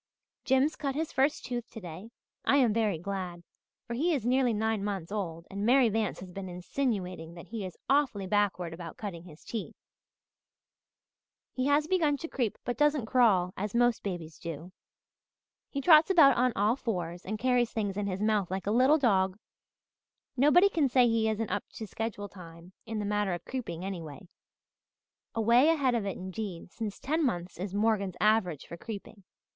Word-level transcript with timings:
"Jims 0.45 0.75
cut 0.75 0.95
his 0.95 1.11
first 1.11 1.45
tooth 1.45 1.69
today. 1.69 2.09
I 2.43 2.55
am 2.57 2.73
very 2.73 2.97
glad, 2.97 3.43
for 3.85 3.93
he 3.93 4.15
is 4.15 4.25
nearly 4.25 4.51
nine 4.51 4.83
months 4.83 5.11
old 5.11 5.45
and 5.51 5.63
Mary 5.63 5.89
Vance 5.89 6.19
has 6.21 6.31
been 6.31 6.49
insinuating 6.49 7.35
that 7.35 7.49
he 7.49 7.63
is 7.63 7.77
awfully 7.87 8.25
backward 8.25 8.73
about 8.73 8.97
cutting 8.97 9.25
his 9.25 9.43
teeth. 9.45 9.75
He 11.53 11.67
has 11.67 11.85
begun 11.85 12.17
to 12.17 12.27
creep 12.27 12.57
but 12.65 12.77
doesn't 12.79 13.05
crawl 13.05 13.53
as 13.55 13.75
most 13.75 14.01
babies 14.01 14.39
do. 14.39 14.71
He 15.69 15.81
trots 15.81 16.09
about 16.09 16.35
on 16.35 16.51
all 16.55 16.75
fours 16.75 17.23
and 17.23 17.37
carries 17.37 17.71
things 17.71 17.95
in 17.95 18.07
his 18.07 18.23
mouth 18.23 18.49
like 18.49 18.65
a 18.65 18.71
little 18.71 18.97
dog. 18.97 19.37
Nobody 20.35 20.67
can 20.69 20.89
say 20.89 21.07
he 21.07 21.29
isn't 21.29 21.51
up 21.51 21.65
to 21.73 21.85
schedule 21.85 22.27
time 22.27 22.73
in 22.87 22.97
the 22.97 23.05
matter 23.05 23.33
of 23.35 23.45
creeping 23.45 23.85
anyway 23.85 24.27
away 25.35 25.69
ahead 25.69 25.93
of 25.93 26.07
it 26.07 26.17
indeed, 26.17 26.71
since 26.71 26.97
ten 26.97 27.23
months 27.23 27.59
is 27.59 27.75
Morgan's 27.75 28.17
average 28.19 28.65
for 28.65 28.77
creeping. 28.77 29.25